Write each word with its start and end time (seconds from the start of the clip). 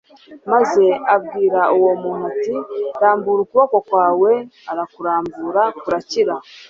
maze 0.51 0.85
abwira 1.15 1.61
uwo 1.77 1.91
muntu 2.03 2.23
ati: 2.31 2.55
"Rambura 3.01 3.41
ukuboko 3.43 3.77
kwawe, 3.87 4.31
arakurambura 4.71 5.63
kurakira." 5.79 6.33